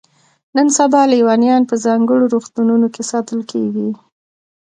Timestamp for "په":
1.69-1.75